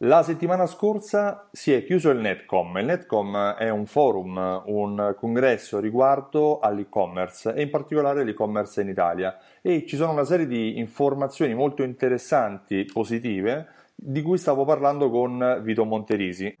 La 0.00 0.22
settimana 0.22 0.66
scorsa 0.66 1.48
si 1.50 1.72
è 1.72 1.82
chiuso 1.82 2.10
il 2.10 2.18
Netcom. 2.18 2.76
Il 2.76 2.84
Netcom 2.84 3.54
è 3.54 3.70
un 3.70 3.86
forum, 3.86 4.62
un 4.66 5.14
congresso 5.16 5.78
riguardo 5.78 6.58
all'e-commerce 6.58 7.54
e 7.54 7.62
in 7.62 7.70
particolare 7.70 8.22
l'e-commerce 8.22 8.82
in 8.82 8.88
Italia 8.88 9.38
e 9.62 9.86
ci 9.86 9.96
sono 9.96 10.12
una 10.12 10.24
serie 10.24 10.46
di 10.46 10.78
informazioni 10.78 11.54
molto 11.54 11.82
interessanti, 11.82 12.84
positive, 12.84 13.68
di 13.94 14.20
cui 14.20 14.36
stavo 14.36 14.66
parlando 14.66 15.08
con 15.08 15.60
Vito 15.62 15.86
Monterisi. 15.86 16.58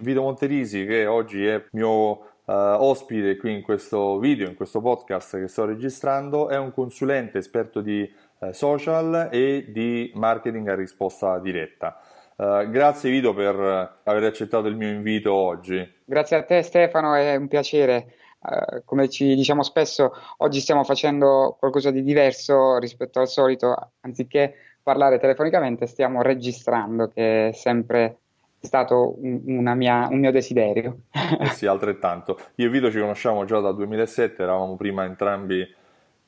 Vito 0.00 0.22
Monterisi 0.22 0.86
che 0.86 1.04
oggi 1.04 1.44
è 1.44 1.62
mio 1.72 2.10
uh, 2.10 2.20
ospite 2.46 3.36
qui 3.36 3.52
in 3.52 3.60
questo 3.60 4.18
video, 4.18 4.48
in 4.48 4.54
questo 4.54 4.80
podcast 4.80 5.38
che 5.38 5.48
sto 5.48 5.66
registrando, 5.66 6.48
è 6.48 6.56
un 6.56 6.72
consulente 6.72 7.36
esperto 7.36 7.82
di 7.82 8.10
social 8.50 9.28
e 9.30 9.66
di 9.68 10.10
marketing 10.14 10.68
a 10.68 10.74
risposta 10.74 11.38
diretta. 11.38 12.00
Uh, 12.36 12.68
grazie 12.70 13.10
Vito 13.10 13.34
per 13.34 13.54
aver 14.02 14.24
accettato 14.24 14.66
il 14.66 14.76
mio 14.76 14.88
invito 14.88 15.32
oggi. 15.32 16.00
Grazie 16.04 16.36
a 16.36 16.42
te 16.42 16.62
Stefano, 16.62 17.14
è 17.14 17.36
un 17.36 17.46
piacere. 17.48 18.14
Uh, 18.40 18.82
come 18.84 19.08
ci 19.08 19.36
diciamo 19.36 19.62
spesso, 19.62 20.12
oggi 20.38 20.58
stiamo 20.58 20.82
facendo 20.82 21.56
qualcosa 21.58 21.92
di 21.92 22.02
diverso 22.02 22.78
rispetto 22.78 23.20
al 23.20 23.28
solito, 23.28 23.92
anziché 24.00 24.54
parlare 24.82 25.18
telefonicamente 25.18 25.86
stiamo 25.86 26.22
registrando, 26.22 27.08
che 27.08 27.48
è 27.48 27.52
sempre 27.52 28.16
stato 28.58 29.16
un, 29.20 29.72
mia, 29.76 30.08
un 30.10 30.18
mio 30.18 30.32
desiderio. 30.32 31.02
Eh 31.38 31.46
sì, 31.46 31.66
altrettanto. 31.66 32.38
Io 32.56 32.66
e 32.66 32.70
Vito 32.70 32.90
ci 32.90 32.98
conosciamo 32.98 33.44
già 33.44 33.60
dal 33.60 33.74
2007, 33.76 34.42
eravamo 34.42 34.76
prima 34.76 35.04
entrambi 35.04 35.66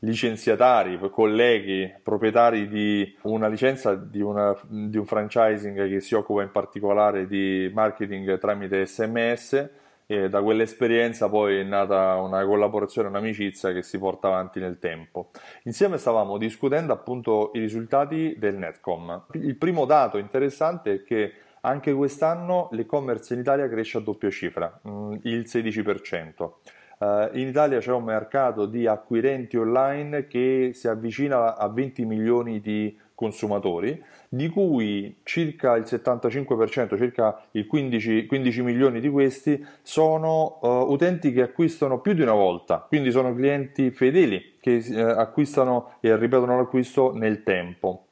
licenziatari, 0.04 0.98
colleghi, 1.10 1.92
proprietari 2.02 2.68
di 2.68 3.16
una 3.22 3.48
licenza 3.48 3.94
di, 3.94 4.20
una, 4.20 4.56
di, 4.68 4.96
un 4.96 5.06
franchising 5.06 5.88
che 5.88 6.00
si 6.00 6.14
occupa 6.14 6.42
in 6.42 6.50
particolare 6.50 7.26
di 7.26 7.70
marketing 7.72 8.38
tramite 8.38 8.86
sms 8.86 9.70
e 10.06 10.28
da 10.28 10.42
quell'esperienza 10.42 11.28
poi 11.28 11.60
è 11.60 11.62
nata 11.62 12.16
una 12.16 12.44
collaborazione, 12.44 13.08
un'amicizia 13.08 13.72
che 13.72 13.82
si 13.82 13.98
porta 13.98 14.28
avanti 14.28 14.60
nel 14.60 14.78
tempo. 14.78 15.30
Insieme 15.62 15.96
stavamo 15.96 16.36
discutendo 16.36 16.92
appunto 16.92 17.50
i 17.54 17.58
risultati 17.58 18.36
del 18.38 18.56
Netcom. 18.56 19.24
Il 19.32 19.56
primo 19.56 19.86
dato 19.86 20.18
interessante 20.18 20.94
è 20.94 21.02
che 21.02 21.32
anche 21.62 21.94
quest'anno 21.94 22.68
l'e-commerce 22.72 23.32
in 23.32 23.40
Italia 23.40 23.68
cresce 23.68 23.96
a 23.96 24.00
doppia 24.02 24.28
cifra, 24.28 24.80
mm, 24.86 25.14
il 25.22 25.46
16%. 25.46 26.52
Uh, 26.98 27.28
in 27.32 27.48
Italia 27.48 27.80
c'è 27.80 27.92
un 27.92 28.04
mercato 28.04 28.66
di 28.66 28.86
acquirenti 28.86 29.56
online 29.56 30.26
che 30.26 30.70
si 30.74 30.86
avvicina 30.86 31.56
a 31.56 31.68
20 31.68 32.04
milioni 32.04 32.60
di 32.60 32.96
consumatori, 33.14 34.02
di 34.28 34.48
cui 34.48 35.16
circa 35.22 35.76
il 35.76 35.84
75%, 35.84 36.96
circa 36.96 37.40
il 37.52 37.66
15, 37.66 38.26
15 38.26 38.62
milioni 38.62 39.00
di 39.00 39.08
questi 39.08 39.64
sono 39.82 40.58
uh, 40.60 40.92
utenti 40.92 41.32
che 41.32 41.42
acquistano 41.42 42.00
più 42.00 42.12
di 42.12 42.22
una 42.22 42.32
volta, 42.32 42.84
quindi 42.86 43.10
sono 43.10 43.34
clienti 43.34 43.90
fedeli 43.90 44.56
che 44.60 44.84
uh, 44.88 45.18
acquistano 45.18 45.94
e 46.00 46.16
ripetono 46.16 46.56
l'acquisto 46.56 47.12
nel 47.14 47.42
tempo. 47.42 48.06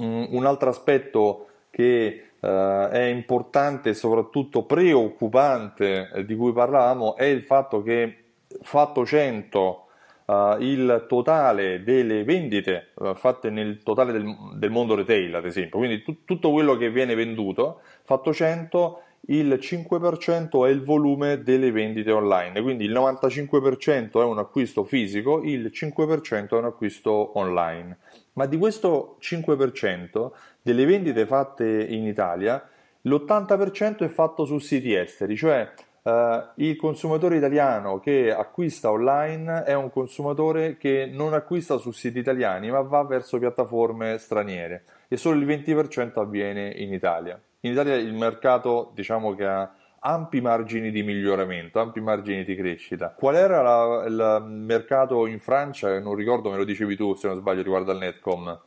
Mm, 0.00 0.24
un 0.30 0.44
altro 0.46 0.70
aspetto 0.70 1.48
che 1.70 2.33
Uh, 2.44 2.88
è 2.88 3.04
importante 3.04 3.90
e 3.90 3.94
soprattutto 3.94 4.64
preoccupante 4.64 6.10
eh, 6.12 6.24
di 6.26 6.36
cui 6.36 6.52
parlavamo 6.52 7.16
è 7.16 7.24
il 7.24 7.42
fatto 7.42 7.80
che 7.82 8.24
fatto 8.60 9.06
100 9.06 9.86
uh, 10.26 10.32
eh, 10.32 10.56
il 10.60 11.06
totale 11.08 11.82
delle 11.82 12.22
vendite 12.22 12.90
uh, 12.96 13.14
fatte 13.14 13.48
nel 13.48 13.82
totale 13.82 14.12
del, 14.12 14.36
del, 14.56 14.70
mondo 14.70 14.94
retail 14.94 15.34
ad 15.36 15.46
esempio 15.46 15.78
quindi 15.78 16.02
tu, 16.02 16.24
tutto 16.26 16.50
quello 16.50 16.76
che 16.76 16.90
viene 16.90 17.14
venduto 17.14 17.80
fatto 18.02 18.30
100 18.30 19.02
il 19.28 19.58
5% 19.60 20.66
è 20.66 20.70
il 20.70 20.82
volume 20.82 21.42
delle 21.42 21.70
vendite 21.70 22.10
online 22.10 22.60
quindi 22.62 22.84
il 22.84 22.92
95% 22.92 24.20
è 24.20 24.24
un 24.24 24.38
acquisto 24.38 24.84
fisico 24.84 25.42
il 25.42 25.70
5% 25.72 26.48
è 26.48 26.54
un 26.54 26.64
acquisto 26.64 27.38
online 27.38 27.98
ma 28.34 28.46
di 28.46 28.56
questo 28.56 29.16
5% 29.20 30.30
delle 30.62 30.84
vendite 30.84 31.26
fatte 31.26 31.66
in 31.66 32.06
Italia, 32.06 32.62
l'80% 33.02 33.98
è 33.98 34.08
fatto 34.08 34.44
su 34.44 34.58
siti 34.58 34.94
esteri, 34.94 35.36
cioè 35.36 35.72
eh, 36.02 36.44
il 36.56 36.76
consumatore 36.76 37.36
italiano 37.36 38.00
che 38.00 38.32
acquista 38.32 38.90
online 38.90 39.64
è 39.64 39.74
un 39.74 39.90
consumatore 39.90 40.76
che 40.76 41.08
non 41.12 41.32
acquista 41.32 41.76
su 41.76 41.90
siti 41.92 42.18
italiani, 42.18 42.70
ma 42.70 42.80
va 42.80 43.04
verso 43.04 43.38
piattaforme 43.38 44.18
straniere 44.18 44.84
e 45.08 45.16
solo 45.16 45.38
il 45.38 45.46
20% 45.46 46.18
avviene 46.18 46.70
in 46.76 46.92
Italia. 46.92 47.40
In 47.64 47.72
Italia 47.72 47.94
il 47.96 48.12
mercato 48.12 48.92
diciamo 48.94 49.34
che 49.34 49.46
ha 49.46 49.74
ampi 50.00 50.42
margini 50.42 50.90
di 50.90 51.02
miglioramento, 51.02 51.80
ampi 51.80 52.00
margini 52.00 52.44
di 52.44 52.54
crescita. 52.54 53.14
Qual 53.16 53.34
era 53.34 54.04
il 54.04 54.44
mercato 54.46 55.26
in 55.26 55.40
Francia? 55.40 55.98
Non 55.98 56.14
ricordo, 56.14 56.50
me 56.50 56.58
lo 56.58 56.64
dicevi 56.64 56.94
tu 56.94 57.14
se 57.14 57.26
non 57.26 57.36
sbaglio 57.36 57.62
riguardo 57.62 57.90
al 57.90 57.96
Netcom. 57.96 58.60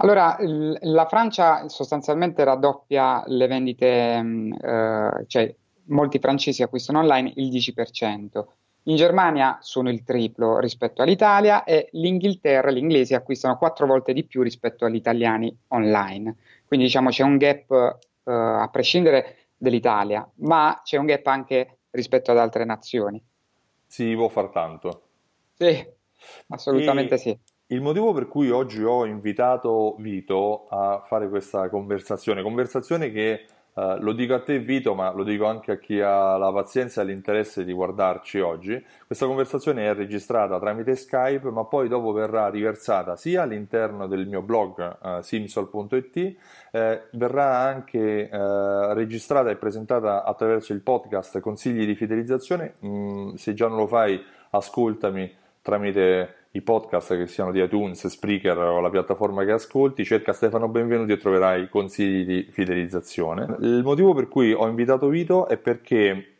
Allora, 0.00 0.38
la 0.40 1.06
Francia 1.06 1.68
sostanzialmente 1.68 2.44
raddoppia 2.44 3.24
le 3.26 3.46
vendite, 3.46 4.22
mm, 4.22 4.52
eh, 4.52 5.24
cioè 5.26 5.54
molti 5.88 6.18
francesi 6.18 6.62
acquistano 6.62 7.00
online 7.00 7.32
il 7.36 7.50
10%. 7.50 8.46
In 8.84 8.96
Germania 8.96 9.58
sono 9.60 9.90
il 9.90 10.02
triplo 10.02 10.60
rispetto 10.60 11.02
all'Italia 11.02 11.64
e 11.64 11.90
l'Inghilterra, 11.92 12.70
gli 12.70 12.78
inglesi 12.78 13.12
acquistano 13.12 13.58
quattro 13.58 13.86
volte 13.86 14.14
di 14.14 14.24
più 14.24 14.40
rispetto 14.40 14.86
agli 14.86 14.94
italiani 14.94 15.54
online. 15.68 16.34
Quindi 16.68 16.86
diciamo 16.86 17.08
c'è 17.08 17.22
un 17.24 17.38
gap 17.38 17.70
eh, 17.70 18.30
a 18.30 18.68
prescindere 18.70 19.48
dell'Italia, 19.56 20.30
ma 20.36 20.80
c'è 20.84 20.98
un 20.98 21.06
gap 21.06 21.26
anche 21.26 21.78
rispetto 21.90 22.30
ad 22.30 22.38
altre 22.38 22.66
nazioni. 22.66 23.20
Si 23.86 24.14
può 24.14 24.28
far 24.28 24.50
tanto. 24.50 25.02
Sì, 25.54 25.82
assolutamente 26.48 27.14
e... 27.14 27.18
sì. 27.18 27.38
Il 27.70 27.80
motivo 27.80 28.12
per 28.12 28.28
cui 28.28 28.50
oggi 28.50 28.82
ho 28.82 29.04
invitato 29.04 29.96
Vito 29.98 30.66
a 30.68 31.02
fare 31.06 31.28
questa 31.28 31.68
conversazione, 31.68 32.42
conversazione 32.42 33.10
che 33.10 33.46
eh, 33.78 33.96
lo 34.00 34.12
dico 34.12 34.34
a 34.34 34.40
te 34.40 34.58
Vito, 34.58 34.94
ma 34.94 35.12
lo 35.12 35.22
dico 35.22 35.46
anche 35.46 35.70
a 35.70 35.78
chi 35.78 36.00
ha 36.00 36.36
la 36.36 36.50
pazienza 36.52 37.02
e 37.02 37.04
l'interesse 37.04 37.64
di 37.64 37.72
guardarci 37.72 38.40
oggi, 38.40 38.84
questa 39.06 39.26
conversazione 39.26 39.86
è 39.86 39.94
registrata 39.94 40.58
tramite 40.58 40.96
Skype, 40.96 41.48
ma 41.50 41.64
poi 41.64 41.86
dopo 41.86 42.10
verrà 42.10 42.48
riversata 42.48 43.14
sia 43.14 43.42
all'interno 43.42 44.08
del 44.08 44.26
mio 44.26 44.42
blog 44.42 44.98
eh, 45.00 45.22
simsol.it, 45.22 46.36
eh, 46.72 47.02
verrà 47.12 47.58
anche 47.58 48.28
eh, 48.28 48.94
registrata 48.94 49.50
e 49.50 49.56
presentata 49.56 50.24
attraverso 50.24 50.72
il 50.72 50.80
podcast 50.80 51.38
Consigli 51.38 51.86
di 51.86 51.94
fidelizzazione, 51.94 52.74
mm, 52.84 53.34
se 53.34 53.54
già 53.54 53.68
non 53.68 53.76
lo 53.76 53.86
fai 53.86 54.20
ascoltami 54.50 55.32
tramite 55.62 56.37
i 56.58 56.62
podcast 56.62 57.16
che 57.16 57.26
siano 57.28 57.52
di 57.52 57.62
iTunes, 57.62 58.06
Spreaker 58.06 58.58
o 58.58 58.80
la 58.80 58.90
piattaforma 58.90 59.44
che 59.44 59.52
ascolti, 59.52 60.04
cerca 60.04 60.32
Stefano 60.32 60.68
Benvenuti 60.68 61.12
e 61.12 61.16
troverai 61.16 61.68
consigli 61.68 62.24
di 62.24 62.48
fidelizzazione. 62.50 63.56
Il 63.60 63.82
motivo 63.84 64.12
per 64.12 64.28
cui 64.28 64.52
ho 64.52 64.66
invitato 64.66 65.08
Vito 65.08 65.46
è 65.46 65.56
perché 65.56 66.34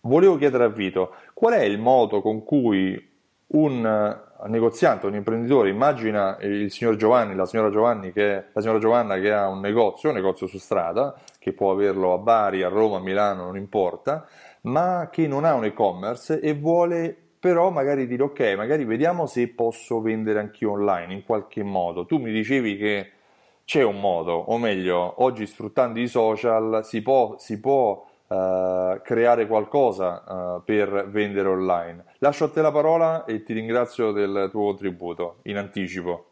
volevo 0.00 0.36
chiedere 0.36 0.64
a 0.64 0.68
Vito 0.68 1.14
qual 1.32 1.54
è 1.54 1.62
il 1.62 1.78
modo 1.78 2.20
con 2.20 2.42
cui 2.42 3.14
un 3.48 4.20
negoziante, 4.48 5.06
un 5.06 5.14
imprenditore, 5.14 5.70
immagina 5.70 6.36
il 6.40 6.70
signor 6.72 6.96
Giovanni, 6.96 7.36
la 7.36 7.46
signora, 7.46 7.70
Giovanni 7.70 8.12
che, 8.12 8.46
la 8.52 8.60
signora 8.60 8.80
Giovanna 8.80 9.18
che 9.18 9.32
ha 9.32 9.48
un 9.48 9.60
negozio, 9.60 10.08
un 10.08 10.16
negozio 10.16 10.48
su 10.48 10.58
strada, 10.58 11.14
che 11.38 11.52
può 11.52 11.70
averlo 11.70 12.12
a 12.12 12.18
Bari, 12.18 12.64
a 12.64 12.68
Roma, 12.68 12.96
a 12.96 13.00
Milano, 13.00 13.44
non 13.44 13.56
importa, 13.56 14.26
ma 14.62 15.08
che 15.10 15.28
non 15.28 15.44
ha 15.44 15.54
un 15.54 15.64
e-commerce 15.64 16.40
e 16.40 16.52
vuole 16.54 17.25
però 17.46 17.70
magari 17.70 18.08
dire 18.08 18.24
ok, 18.24 18.54
magari 18.56 18.84
vediamo 18.84 19.26
se 19.26 19.46
posso 19.46 20.00
vendere 20.00 20.40
anch'io 20.40 20.72
online 20.72 21.14
in 21.14 21.22
qualche 21.22 21.62
modo. 21.62 22.04
Tu 22.04 22.18
mi 22.18 22.32
dicevi 22.32 22.76
che 22.76 23.10
c'è 23.64 23.84
un 23.84 24.00
modo, 24.00 24.32
o 24.32 24.58
meglio, 24.58 25.22
oggi 25.22 25.46
sfruttando 25.46 26.00
i 26.00 26.08
social 26.08 26.84
si 26.84 27.02
può, 27.02 27.36
si 27.38 27.60
può 27.60 28.04
uh, 28.26 29.00
creare 29.00 29.46
qualcosa 29.46 30.24
uh, 30.56 30.64
per 30.64 31.08
vendere 31.08 31.46
online. 31.46 32.04
Lascio 32.18 32.46
a 32.46 32.48
te 32.48 32.60
la 32.62 32.72
parola 32.72 33.24
e 33.26 33.44
ti 33.44 33.52
ringrazio 33.52 34.10
del 34.10 34.48
tuo 34.50 34.64
contributo 34.64 35.36
in 35.42 35.58
anticipo. 35.58 36.30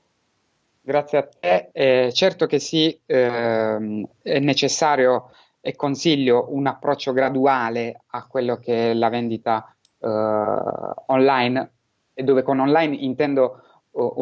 Grazie 0.81 1.19
a 1.19 1.29
te. 1.29 1.69
Eh, 1.71 2.11
certo 2.13 2.47
che 2.47 2.59
sì, 2.59 2.99
ehm, 3.07 4.05
è 4.21 4.41
necessario 4.41 5.31
e 5.61 5.77
consiglio 5.77 6.49
un 6.49 6.67
approccio 6.67 7.13
graduale 7.13 8.03
a 8.09 8.27
quello 8.27 8.57
che 8.57 8.91
è 8.91 8.95
la 8.95 9.11
vendita 9.11 9.69
online, 10.07 11.71
e 12.15 12.23
dove 12.23 12.43
con 12.43 12.61
online 12.61 12.95
intendo 12.97 13.61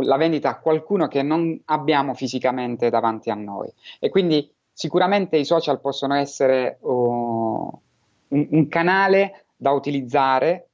la 0.02 0.17
vendita 0.17 0.50
a 0.50 0.58
qualcuno 0.58 1.08
che 1.08 1.23
non 1.23 1.58
abbiamo 1.67 2.14
fisicamente 2.14 2.90
davanti 2.90 3.31
a 3.31 3.34
noi. 3.34 3.73
E 3.99 4.11
quindi 4.11 4.50
sicuramente 4.73 5.37
i 5.37 5.44
social 5.44 5.81
possono 5.81 6.14
essere 6.14 6.79
uh, 6.81 7.81
un, 8.29 8.46
un, 8.50 8.69
canale 8.69 9.46
da 9.56 9.70
utilizzare 9.70 10.69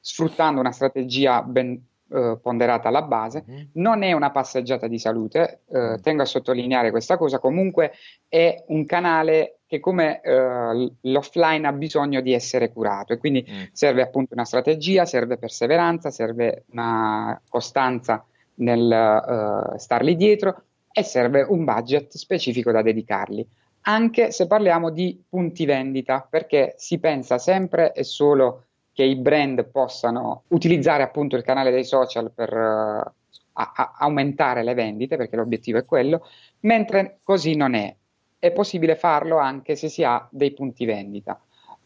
sfruttando 0.00 0.60
una 0.60 0.72
strategia 0.72 1.42
ben 1.42 1.80
eh, 2.14 2.38
ponderata 2.40 2.88
alla 2.88 3.02
base, 3.02 3.44
mm-hmm. 3.48 3.64
non 3.72 4.04
è 4.04 4.12
una 4.12 4.30
passeggiata 4.30 4.86
di 4.86 5.00
salute, 5.00 5.62
eh, 5.68 5.78
mm. 5.78 5.94
tengo 5.96 6.22
a 6.22 6.26
sottolineare 6.26 6.92
questa 6.92 7.16
cosa, 7.16 7.40
comunque 7.40 7.92
è 8.28 8.62
un 8.68 8.84
canale 8.84 9.58
che 9.66 9.80
come 9.80 10.20
eh, 10.20 10.92
l'offline 11.00 11.66
ha 11.66 11.72
bisogno 11.72 12.20
di 12.20 12.32
essere 12.32 12.72
curato 12.72 13.12
e 13.12 13.18
quindi 13.18 13.44
mm. 13.48 13.62
serve 13.72 14.02
appunto 14.02 14.34
una 14.34 14.44
strategia, 14.44 15.04
serve 15.04 15.38
perseveranza, 15.38 16.10
serve 16.10 16.66
una 16.70 17.40
costanza 17.48 18.24
nel 18.56 19.72
uh, 19.74 19.76
starli 19.76 20.14
dietro 20.14 20.62
e 20.92 21.02
serve 21.02 21.42
un 21.42 21.64
budget 21.64 22.14
specifico 22.14 22.70
da 22.70 22.82
dedicarli, 22.82 23.44
anche 23.86 24.30
se 24.30 24.46
parliamo 24.46 24.90
di 24.90 25.20
punti 25.28 25.64
vendita, 25.64 26.24
perché 26.30 26.74
si 26.76 27.00
pensa 27.00 27.38
sempre 27.38 27.92
e 27.92 28.04
solo 28.04 28.66
che 28.94 29.02
i 29.02 29.16
brand 29.16 29.66
possano 29.66 30.44
utilizzare 30.48 31.02
appunto 31.02 31.34
il 31.36 31.42
canale 31.42 31.72
dei 31.72 31.84
social 31.84 32.30
per 32.32 32.52
uh, 32.54 33.12
a- 33.54 33.72
a- 33.74 33.94
aumentare 33.98 34.62
le 34.62 34.74
vendite, 34.74 35.16
perché 35.16 35.36
l'obiettivo 35.36 35.78
è 35.78 35.84
quello, 35.84 36.26
mentre 36.60 37.18
così 37.24 37.56
non 37.56 37.74
è. 37.74 37.94
È 38.38 38.52
possibile 38.52 38.94
farlo 38.94 39.38
anche 39.38 39.74
se 39.74 39.88
si 39.88 40.04
ha 40.04 40.26
dei 40.30 40.52
punti 40.52 40.84
vendita. 40.84 41.40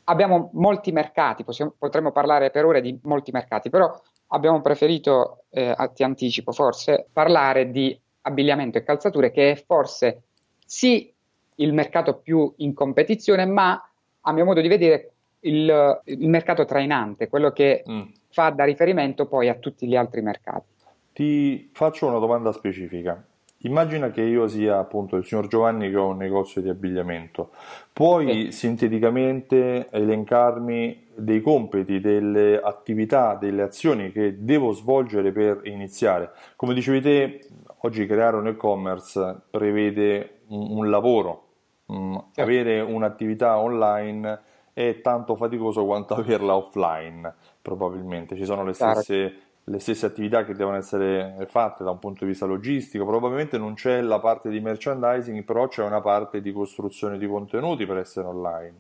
Abbiamo 0.05 0.51
molti 0.53 0.93
mercati, 0.93 1.45
possiamo, 1.45 1.75
potremmo 1.79 2.13
parlare 2.13 2.51
per 2.51 2.67
ore 2.67 2.83
di 2.83 2.99
molti 3.05 3.31
mercati, 3.31 3.71
però 3.71 3.91
abbiamo 4.29 4.61
preferito, 4.61 5.45
eh, 5.51 5.75
ti 5.95 6.03
anticipo 6.03 6.53
forse, 6.53 7.07
parlare 7.11 7.71
di 7.71 7.99
abbigliamento 8.23 8.77
e 8.77 8.83
calzature, 8.83 9.31
che 9.31 9.53
è 9.53 9.65
forse 9.65 10.25
sì 10.65 11.11
il 11.57 11.73
mercato 11.73 12.17
più 12.17 12.53
in 12.59 12.75
competizione, 12.75 13.47
ma 13.47 13.83
a 14.21 14.33
mio 14.33 14.45
modo 14.45 14.61
di 14.61 14.69
vedere 14.69 15.13
il, 15.41 16.01
il 16.05 16.29
mercato 16.29 16.65
trainante, 16.65 17.29
quello 17.29 17.51
che 17.51 17.85
mm. 17.89 18.01
fa 18.31 18.51
da 18.51 18.65
riferimento 18.65 19.27
poi 19.27 19.49
a 19.49 19.55
tutti 19.55 19.87
gli 19.87 19.97
altri 19.97 20.23
mercati. 20.23 20.67
Ti 21.13 21.71
faccio 21.73 22.07
una 22.07 22.19
domanda 22.19 22.53
specifica. 22.53 23.23
Immagina 23.63 24.11
che 24.11 24.23
io 24.23 24.47
sia 24.47 24.79
appunto 24.79 25.17
il 25.17 25.25
signor 25.25 25.49
Giovanni 25.49 25.91
che 25.91 25.97
ho 25.97 26.07
un 26.07 26.17
negozio 26.17 26.61
di 26.61 26.69
abbigliamento. 26.69 27.51
Puoi 27.93 28.53
sì. 28.53 28.53
sinteticamente 28.53 29.89
elencarmi 29.91 31.09
dei 31.17 31.41
compiti, 31.41 31.99
delle 31.99 32.61
attività, 32.61 33.35
delle 33.35 33.63
azioni 33.63 34.13
che 34.13 34.45
devo 34.45 34.71
svolgere 34.71 35.33
per 35.33 35.63
iniziare? 35.65 36.31
Come 36.55 36.73
dicevi 36.73 37.01
te, 37.01 37.49
oggi 37.79 38.07
creare 38.07 38.37
un 38.37 38.47
e-commerce 38.47 39.41
prevede 39.51 40.43
un, 40.49 40.79
un 40.79 40.91
lavoro. 40.91 41.47
Mm, 41.93 42.15
sì. 42.31 42.41
Avere 42.41 42.81
un'attività 42.81 43.59
online 43.59 44.41
è 44.79 45.01
tanto 45.01 45.35
faticoso 45.35 45.85
quanto 45.85 46.15
averla 46.17 46.55
offline, 46.55 47.35
probabilmente. 47.61 48.37
Ci 48.37 48.45
sono 48.45 48.65
le 48.65 48.73
stesse 48.73 49.43
le 49.69 49.81
stesse 49.81 50.07
attività 50.07 50.47
che 50.47 50.55
devono 50.55 50.79
essere 50.79 51.47
fatte 51.51 51.85
da 51.85 51.91
un 51.91 51.99
punto 51.99 52.25
di 52.25 52.31
vista 52.31 52.47
logistico, 52.47 53.05
probabilmente 53.05 53.59
non 53.59 53.75
c'è 53.75 54.01
la 54.01 54.19
parte 54.19 54.49
di 54.49 54.61
merchandising, 54.61 55.45
però 55.45 55.69
c'è 55.69 55.85
una 55.85 56.01
parte 56.01 56.41
di 56.41 56.53
costruzione 56.53 57.19
di 57.19 57.27
contenuti 57.27 57.85
per 57.85 57.99
essere 57.99 58.29
online. 58.29 58.77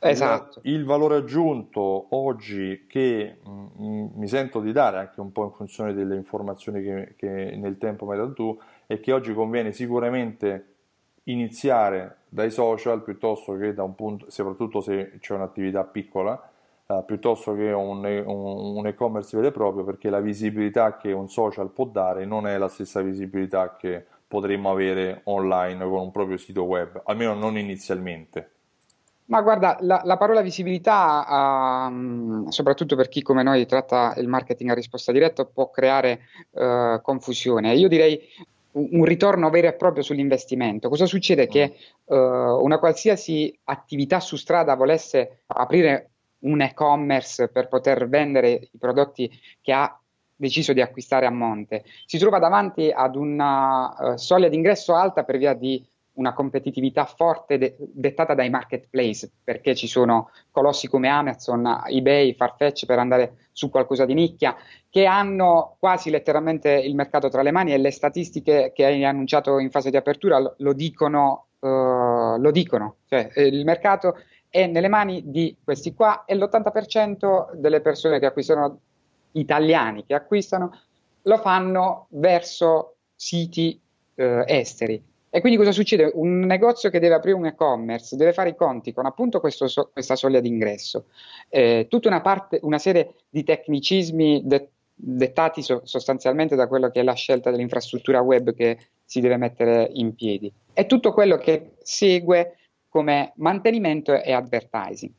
Esatto. 0.00 0.60
Il, 0.64 0.74
il 0.74 0.84
valore 0.84 1.16
aggiunto 1.16 2.08
oggi 2.10 2.84
che 2.86 3.38
mh, 3.42 3.50
mm, 3.50 3.66
mm, 3.80 4.06
mi 4.16 4.28
sento 4.28 4.60
di 4.60 4.70
dare, 4.70 4.98
anche 4.98 5.18
un 5.20 5.32
po' 5.32 5.44
in 5.44 5.52
funzione 5.52 5.94
delle 5.94 6.16
informazioni 6.16 6.82
che, 6.82 7.14
che 7.16 7.56
nel 7.56 7.78
tempo 7.78 8.04
mi 8.04 8.12
hai 8.12 8.18
dato 8.18 8.34
tu, 8.34 8.58
è 8.86 9.00
che 9.00 9.12
oggi 9.12 9.32
conviene 9.32 9.72
sicuramente 9.72 10.77
iniziare 11.30 12.16
dai 12.28 12.50
social 12.50 13.02
piuttosto 13.02 13.56
che 13.56 13.74
da 13.74 13.82
un 13.82 13.94
punto, 13.94 14.30
soprattutto 14.30 14.80
se 14.80 15.18
c'è 15.20 15.34
un'attività 15.34 15.84
piccola, 15.84 16.50
uh, 16.86 17.04
piuttosto 17.04 17.54
che 17.54 17.70
un, 17.72 18.04
un, 18.04 18.76
un, 18.76 18.86
e-commerce 18.86 19.36
vero 19.36 19.48
e 19.48 19.52
proprio, 19.52 19.84
perché 19.84 20.10
la 20.10 20.20
visibilità 20.20 20.96
che 20.96 21.12
un 21.12 21.28
social 21.28 21.70
può 21.70 21.86
dare 21.86 22.24
non 22.24 22.46
è 22.46 22.56
la 22.58 22.68
stessa 22.68 23.00
visibilità 23.00 23.76
che 23.76 24.04
potremmo 24.26 24.70
avere 24.70 25.22
online 25.24 25.84
con 25.84 26.00
un 26.00 26.10
proprio 26.10 26.36
sito 26.36 26.64
web, 26.64 27.02
almeno 27.04 27.34
non 27.34 27.56
inizialmente. 27.56 28.50
Ma 29.26 29.42
guarda, 29.42 29.76
la, 29.80 30.00
la 30.04 30.16
parola 30.16 30.40
visibilità, 30.40 31.88
uh, 31.90 32.50
soprattutto 32.50 32.96
per 32.96 33.08
chi 33.08 33.20
come 33.20 33.42
noi 33.42 33.66
tratta 33.66 34.14
il 34.16 34.26
marketing 34.26 34.70
a 34.70 34.74
risposta 34.74 35.12
diretta, 35.12 35.44
può 35.44 35.70
creare 35.70 36.20
uh, 36.52 37.00
confusione. 37.02 37.74
Io 37.74 37.88
direi 37.88 38.18
un 38.72 39.04
ritorno 39.04 39.50
vero 39.50 39.68
e 39.68 39.74
proprio 39.74 40.02
sull'investimento. 40.02 40.88
Cosa 40.88 41.06
succede? 41.06 41.46
Che 41.46 41.74
uh, 42.04 42.14
una 42.16 42.78
qualsiasi 42.78 43.56
attività 43.64 44.20
su 44.20 44.36
strada 44.36 44.74
volesse 44.74 45.42
aprire 45.46 46.10
un 46.40 46.60
e-commerce 46.60 47.48
per 47.48 47.68
poter 47.68 48.08
vendere 48.08 48.68
i 48.72 48.78
prodotti 48.78 49.30
che 49.60 49.72
ha 49.72 50.00
deciso 50.36 50.72
di 50.72 50.80
acquistare 50.80 51.26
a 51.26 51.30
monte, 51.30 51.84
si 52.06 52.18
trova 52.18 52.38
davanti 52.38 52.92
ad 52.94 53.16
una 53.16 54.12
uh, 54.12 54.16
soglia 54.16 54.48
d'ingresso 54.48 54.94
alta 54.94 55.24
per 55.24 55.38
via 55.38 55.54
di 55.54 55.84
una 56.18 56.32
competitività 56.32 57.04
forte 57.04 57.58
de- 57.58 57.76
dettata 57.78 58.34
dai 58.34 58.50
marketplace, 58.50 59.30
perché 59.42 59.74
ci 59.74 59.86
sono 59.86 60.30
colossi 60.50 60.88
come 60.88 61.08
Amazon, 61.08 61.82
eBay, 61.86 62.34
Farfetch 62.34 62.84
per 62.86 62.98
andare 62.98 63.48
su 63.52 63.70
qualcosa 63.70 64.04
di 64.04 64.14
nicchia, 64.14 64.56
che 64.90 65.06
hanno 65.06 65.76
quasi 65.78 66.10
letteralmente 66.10 66.70
il 66.70 66.94
mercato 66.94 67.28
tra 67.28 67.42
le 67.42 67.50
mani 67.50 67.72
e 67.72 67.78
le 67.78 67.90
statistiche 67.90 68.72
che 68.74 68.84
hai 68.84 69.04
annunciato 69.04 69.58
in 69.58 69.70
fase 69.70 69.90
di 69.90 69.96
apertura 69.96 70.38
lo, 70.38 70.54
lo 70.58 70.72
dicono. 70.72 71.44
Uh, 71.60 72.38
lo 72.38 72.52
dicono. 72.52 72.98
Cioè, 73.08 73.30
eh, 73.34 73.46
il 73.48 73.64
mercato 73.64 74.14
è 74.48 74.66
nelle 74.66 74.86
mani 74.86 75.22
di 75.26 75.56
questi 75.64 75.92
qua 75.92 76.24
e 76.24 76.36
l'80% 76.36 77.54
delle 77.54 77.80
persone 77.80 78.20
che 78.20 78.26
acquistano, 78.26 78.78
italiani 79.32 80.04
che 80.06 80.14
acquistano, 80.14 80.70
lo 81.22 81.38
fanno 81.38 82.06
verso 82.10 82.98
siti 83.16 83.80
eh, 84.14 84.44
esteri. 84.46 85.02
E 85.30 85.40
quindi 85.40 85.58
cosa 85.58 85.72
succede? 85.72 86.10
Un 86.14 86.40
negozio 86.40 86.88
che 86.88 87.00
deve 87.00 87.14
aprire 87.14 87.36
un 87.36 87.46
e-commerce 87.46 88.16
deve 88.16 88.32
fare 88.32 88.50
i 88.50 88.56
conti 88.56 88.92
con 88.92 89.04
appunto 89.04 89.40
questo, 89.40 89.66
questa 89.92 90.16
soglia 90.16 90.40
d'ingresso, 90.40 91.06
eh, 91.48 91.86
tutta 91.88 92.08
una, 92.08 92.22
parte, 92.22 92.58
una 92.62 92.78
serie 92.78 93.14
di 93.28 93.44
tecnicismi 93.44 94.42
de- 94.44 94.70
dettati 94.94 95.62
so- 95.62 95.82
sostanzialmente 95.84 96.56
da 96.56 96.66
quello 96.66 96.90
che 96.90 97.00
è 97.00 97.02
la 97.02 97.12
scelta 97.12 97.50
dell'infrastruttura 97.50 98.20
web 98.20 98.54
che 98.54 98.78
si 99.04 99.20
deve 99.20 99.36
mettere 99.36 99.88
in 99.92 100.14
piedi 100.14 100.52
e 100.72 100.86
tutto 100.86 101.12
quello 101.12 101.36
che 101.36 101.74
segue 101.82 102.56
come 102.88 103.32
mantenimento 103.36 104.14
e 104.20 104.32
advertising. 104.32 105.12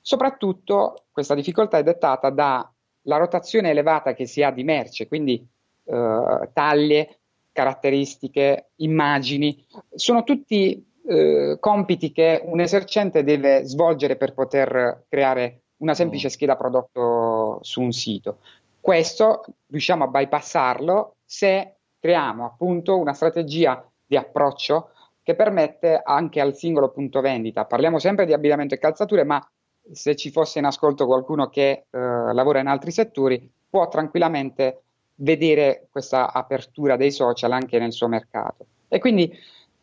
Soprattutto 0.00 1.04
questa 1.10 1.34
difficoltà 1.34 1.78
è 1.78 1.82
dettata 1.82 2.30
dalla 2.30 2.72
rotazione 3.02 3.70
elevata 3.70 4.14
che 4.14 4.26
si 4.26 4.42
ha 4.42 4.50
di 4.50 4.64
merce, 4.64 5.06
quindi 5.06 5.46
eh, 5.84 6.48
taglie, 6.52 7.19
caratteristiche, 7.52 8.70
immagini, 8.76 9.64
sono 9.94 10.24
tutti 10.24 10.84
eh, 11.06 11.56
compiti 11.58 12.12
che 12.12 12.40
un 12.44 12.60
esercente 12.60 13.24
deve 13.24 13.64
svolgere 13.64 14.16
per 14.16 14.32
poter 14.34 15.04
creare 15.08 15.62
una 15.78 15.94
semplice 15.94 16.28
mm. 16.28 16.30
scheda 16.30 16.56
prodotto 16.56 17.58
su 17.62 17.80
un 17.80 17.92
sito. 17.92 18.38
Questo 18.80 19.44
riusciamo 19.66 20.04
a 20.04 20.08
bypassarlo 20.08 21.16
se 21.24 21.74
creiamo 21.98 22.46
appunto 22.46 22.98
una 22.98 23.12
strategia 23.12 23.84
di 24.06 24.16
approccio 24.16 24.90
che 25.22 25.34
permette 25.34 26.00
anche 26.02 26.40
al 26.40 26.54
singolo 26.56 26.90
punto 26.90 27.20
vendita. 27.20 27.66
Parliamo 27.66 27.98
sempre 27.98 28.24
di 28.24 28.32
abbigliamento 28.32 28.74
e 28.74 28.78
calzature, 28.78 29.24
ma 29.24 29.46
se 29.92 30.16
ci 30.16 30.30
fosse 30.30 30.58
in 30.58 30.64
ascolto 30.64 31.06
qualcuno 31.06 31.48
che 31.48 31.86
eh, 31.90 31.98
lavora 31.98 32.60
in 32.60 32.66
altri 32.66 32.90
settori, 32.90 33.50
può 33.68 33.88
tranquillamente 33.88 34.82
vedere 35.20 35.88
questa 35.90 36.32
apertura 36.32 36.96
dei 36.96 37.10
social 37.10 37.52
anche 37.52 37.78
nel 37.78 37.92
suo 37.92 38.08
mercato. 38.08 38.66
E 38.88 38.98
quindi 38.98 39.32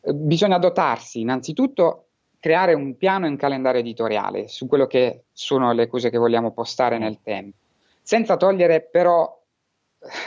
eh, 0.02 0.14
bisogna 0.14 0.58
dotarsi 0.58 1.22
innanzitutto 1.22 2.04
creare 2.40 2.74
un 2.74 2.96
piano 2.98 3.26
e 3.26 3.30
un 3.30 3.36
calendario 3.36 3.82
editoriale 3.82 4.48
su 4.48 4.68
quello 4.68 4.86
che 4.86 5.24
sono 5.32 5.72
le 5.74 5.88
cose 5.88 6.10
che 6.10 6.18
vogliamo 6.18 6.52
postare 6.52 6.98
nel 6.98 7.20
tempo, 7.24 7.58
senza 8.02 8.38
togliere 8.38 8.82
però, 8.82 9.42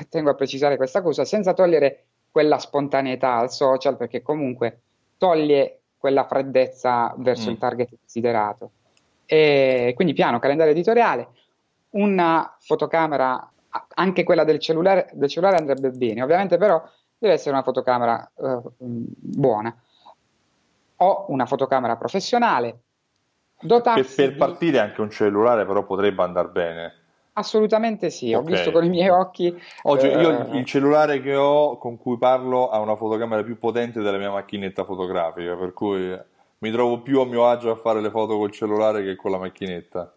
tengo 0.09 0.31
a 0.31 0.35
precisare 0.35 0.77
questa 0.77 1.03
cosa, 1.03 1.25
senza 1.25 1.55
togliere 1.55 2.05
quella 2.31 2.59
spontaneità 2.59 3.37
al 3.37 3.51
social 3.51 3.97
perché 3.97 4.23
comunque 4.23 4.81
toglie 5.17 5.81
quella 5.97 6.27
freddezza 6.27 7.15
verso 7.19 7.49
mm. 7.49 7.53
il 7.53 7.59
target 7.59 7.89
desiderato. 8.03 8.71
E 9.27 9.93
quindi 9.95 10.13
piano, 10.13 10.39
calendario 10.41 10.73
editoriale, 10.73 11.29
una 11.91 12.57
fotocamera, 12.59 13.51
anche 13.95 14.25
quella 14.25 14.45
del 14.45 14.59
cellulare, 14.59 15.11
del 15.13 15.29
cellulare 15.29 15.59
andrebbe 15.59 15.91
bene, 15.91 16.23
ovviamente 16.23 16.57
però 16.57 16.83
deve 17.19 17.35
essere 17.35 17.51
una 17.51 17.63
fotocamera 17.63 18.31
uh, 18.35 18.73
buona. 18.79 19.75
O 21.03 21.25
una 21.29 21.47
fotocamera 21.47 21.97
professionale. 21.97 22.79
Per, 23.57 24.07
per 24.15 24.37
partire 24.37 24.79
anche 24.81 25.01
un 25.01 25.11
cellulare 25.11 25.65
però 25.65 25.85
potrebbe 25.85 26.23
andare 26.23 26.49
bene. 26.49 26.95
Assolutamente 27.35 28.11
sì, 28.11 28.35
ho 28.35 28.43
visto 28.43 28.71
con 28.71 28.85
i 28.85 28.91
miei 28.91 29.09
occhi. 29.09 29.59
Oggi 29.85 30.11
eh... 30.11 30.21
io 30.21 30.49
il 30.53 30.65
cellulare 30.67 31.23
che 31.23 31.35
ho 31.35 31.79
con 31.79 31.97
cui 31.97 32.19
parlo 32.19 32.69
ha 32.69 32.79
una 32.81 32.97
fotocamera 32.97 33.43
più 33.43 33.59
potente 33.59 34.01
della 34.01 34.19
mia 34.19 34.31
macchinetta 34.31 34.85
fotografica, 34.85 35.57
per 35.57 35.73
cui 35.73 36.19
mi 36.59 36.71
trovo 36.71 37.01
più 37.01 37.21
a 37.21 37.25
mio 37.25 37.47
agio 37.47 37.71
a 37.71 37.77
fare 37.77 38.03
le 38.03 38.11
foto 38.11 38.37
col 38.37 38.51
cellulare 38.51 39.03
che 39.03 39.17
con 39.17 39.31
la 39.31 39.39
macchinetta. 39.39 40.13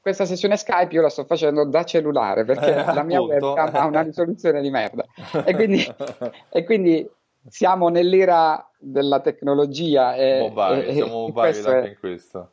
Questa 0.00 0.24
sessione 0.24 0.56
Skype 0.56 0.94
io 0.94 1.02
la 1.02 1.10
sto 1.10 1.24
facendo 1.24 1.64
da 1.66 1.84
cellulare 1.84 2.44
perché 2.44 2.70
eh, 2.70 2.94
la 2.94 3.02
mia 3.02 3.20
webcam 3.20 3.74
ha 3.74 3.86
una 3.86 4.00
risoluzione 4.00 4.60
di 4.62 4.70
merda. 4.70 5.04
E 5.44 5.54
quindi, 5.54 5.84
e 6.50 6.64
quindi 6.64 7.08
siamo 7.48 7.88
nell'era 7.88 8.66
della 8.78 9.20
tecnologia. 9.20 10.14
E, 10.14 10.40
mobile, 10.40 10.86
e, 10.86 10.94
siamo 10.94 11.12
mobile 11.12 11.58
anche 11.58 11.88
in 11.88 11.96
questo. 11.98 12.50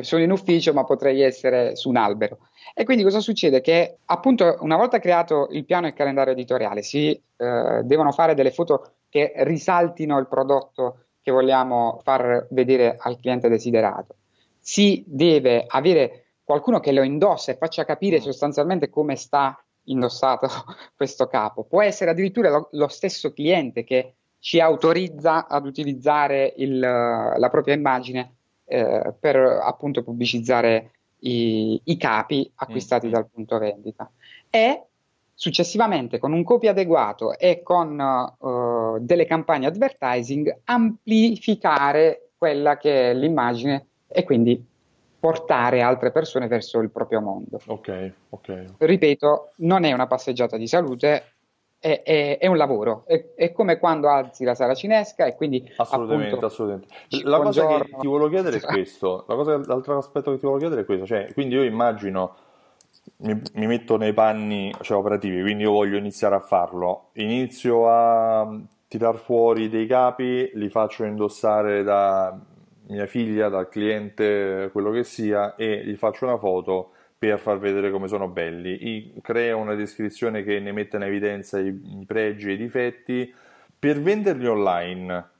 Sono 0.00 0.22
in 0.22 0.32
ufficio, 0.32 0.72
ma 0.72 0.84
potrei 0.84 1.22
essere 1.22 1.76
su 1.76 1.88
un 1.88 1.96
albero. 1.96 2.38
E 2.74 2.84
quindi 2.84 3.04
cosa 3.04 3.20
succede? 3.20 3.60
Che 3.60 3.98
appunto 4.06 4.56
una 4.60 4.76
volta 4.76 4.98
creato 4.98 5.46
il 5.52 5.64
piano 5.64 5.86
e 5.86 5.90
il 5.90 5.94
calendario 5.94 6.32
editoriale 6.32 6.82
si 6.82 7.10
eh, 7.10 7.80
devono 7.84 8.10
fare 8.10 8.34
delle 8.34 8.50
foto 8.50 8.94
che 9.08 9.32
risaltino 9.36 10.18
il 10.18 10.26
prodotto 10.26 11.04
che 11.22 11.30
vogliamo 11.30 12.00
far 12.02 12.48
vedere 12.50 12.96
al 12.98 13.18
cliente 13.20 13.48
desiderato. 13.48 14.16
Si 14.58 15.04
deve 15.06 15.64
avere 15.66 16.23
qualcuno 16.44 16.78
che 16.78 16.92
lo 16.92 17.02
indossa 17.02 17.52
e 17.52 17.56
faccia 17.56 17.84
capire 17.84 18.20
sostanzialmente 18.20 18.90
come 18.90 19.16
sta 19.16 19.58
indossato 19.84 20.46
questo 20.94 21.26
capo. 21.26 21.64
Può 21.64 21.82
essere 21.82 22.10
addirittura 22.10 22.50
lo, 22.50 22.68
lo 22.72 22.88
stesso 22.88 23.32
cliente 23.32 23.82
che 23.82 24.14
ci 24.38 24.60
autorizza 24.60 25.46
ad 25.48 25.64
utilizzare 25.64 26.52
il, 26.58 26.78
la 26.78 27.48
propria 27.50 27.74
immagine 27.74 28.34
eh, 28.66 29.14
per 29.18 29.36
appunto 29.36 30.02
pubblicizzare 30.02 30.90
i, 31.20 31.80
i 31.84 31.96
capi 31.96 32.50
acquistati 32.56 33.06
mm. 33.06 33.10
dal 33.10 33.26
punto 33.26 33.58
vendita. 33.58 34.10
E 34.50 34.82
successivamente 35.32 36.18
con 36.18 36.32
un 36.32 36.44
copy 36.44 36.68
adeguato 36.68 37.36
e 37.36 37.62
con 37.62 37.98
uh, 38.38 38.98
delle 39.00 39.26
campagne 39.26 39.66
advertising 39.66 40.60
amplificare 40.64 42.30
quella 42.36 42.76
che 42.76 43.10
è 43.10 43.14
l'immagine 43.14 43.86
e 44.06 44.22
quindi 44.22 44.64
portare 45.24 45.80
altre 45.80 46.12
persone 46.12 46.48
verso 46.48 46.80
il 46.80 46.90
proprio 46.90 47.22
mondo. 47.22 47.58
Ok, 47.64 48.12
ok. 48.28 48.64
Ripeto, 48.76 49.52
non 49.56 49.84
è 49.84 49.92
una 49.92 50.06
passeggiata 50.06 50.58
di 50.58 50.66
salute, 50.66 51.36
è, 51.78 52.02
è, 52.04 52.36
è 52.36 52.46
un 52.46 52.58
lavoro, 52.58 53.04
è, 53.06 53.32
è, 53.34 53.50
come 53.50 53.78
quando 53.78 54.10
alzi 54.10 54.44
la 54.44 54.54
saracinesca 54.54 55.24
e 55.24 55.34
quindi... 55.34 55.66
Assolutamente, 55.78 56.26
appunto, 56.26 56.44
assolutamente. 56.44 56.88
La 57.22 57.40
cosa 57.40 57.66
che 57.66 57.96
ti 58.00 58.06
volevo 58.06 58.28
chiedere 58.28 58.58
è 58.58 58.60
questo, 58.60 59.24
la 59.26 59.34
cosa, 59.34 59.58
l'altro 59.64 59.96
aspetto 59.96 60.30
che 60.30 60.36
ti 60.36 60.42
volevo 60.42 60.60
chiedere 60.60 60.82
è 60.82 60.84
questo, 60.84 61.06
cioè, 61.06 61.32
quindi 61.32 61.54
io 61.54 61.62
immagino, 61.62 62.36
mi, 63.20 63.40
mi 63.54 63.66
metto 63.66 63.96
nei 63.96 64.12
panni 64.12 64.74
cioè, 64.82 64.98
operativi, 64.98 65.40
quindi 65.40 65.62
io 65.62 65.70
voglio 65.70 65.96
iniziare 65.96 66.34
a 66.34 66.40
farlo, 66.40 67.08
inizio 67.14 67.88
a 67.88 68.60
tirar 68.88 69.16
fuori 69.16 69.70
dei 69.70 69.86
capi, 69.86 70.50
li 70.52 70.68
faccio 70.68 71.04
indossare 71.04 71.82
da 71.82 72.38
mia 72.88 73.06
figlia, 73.06 73.48
dal 73.48 73.68
cliente, 73.68 74.68
quello 74.72 74.90
che 74.90 75.04
sia, 75.04 75.54
e 75.56 75.84
gli 75.84 75.96
faccio 75.96 76.26
una 76.26 76.38
foto 76.38 76.92
per 77.18 77.38
far 77.38 77.58
vedere 77.58 77.90
come 77.90 78.08
sono 78.08 78.28
belli. 78.28 78.88
I, 78.88 79.14
creo 79.22 79.58
una 79.58 79.74
descrizione 79.74 80.42
che 80.42 80.60
ne 80.60 80.72
metta 80.72 80.96
in 80.96 81.04
evidenza 81.04 81.58
i, 81.58 81.68
i 81.68 82.04
pregi 82.06 82.50
e 82.50 82.52
i 82.52 82.56
difetti 82.56 83.34
per 83.78 84.00
venderli 84.00 84.46
online. 84.46 85.30